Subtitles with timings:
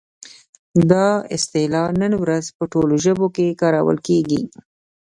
[0.91, 4.41] دا اصطلاح نن ورځ په ټولو ژبو کې کارول کیږي.